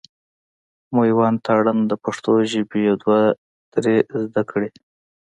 [0.95, 3.19] مېوند تارڼ د پښتو ژبي يو دوه
[3.73, 4.69] درې زده کړي.